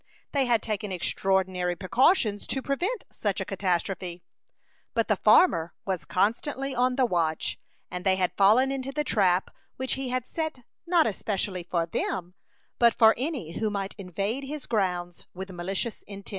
They 0.31 0.47
had 0.47 0.63
taken 0.63 0.91
extraordinary 0.91 1.75
precautions 1.75 2.47
to 2.47 2.63
prevent 2.63 3.03
such 3.11 3.39
a 3.39 3.45
catastrophe; 3.45 4.23
but 4.95 5.07
the 5.07 5.15
farmer 5.15 5.75
was 5.85 6.05
constantly 6.05 6.73
on 6.73 6.95
the 6.95 7.05
watch, 7.05 7.59
and 7.91 8.03
they 8.03 8.15
had 8.15 8.35
fallen 8.35 8.71
into 8.71 8.91
the 8.91 9.03
trap 9.03 9.51
which 9.77 9.93
he 9.93 10.09
had 10.09 10.25
set 10.25 10.63
not 10.87 11.13
specially 11.13 11.61
for 11.61 11.85
them, 11.85 12.33
but 12.79 12.95
for 12.95 13.13
any 13.15 13.59
who 13.59 13.69
might 13.69 13.93
invade 13.99 14.45
his 14.45 14.65
grounds 14.65 15.27
with 15.35 15.51
malicious 15.51 16.01
intent. 16.07 16.29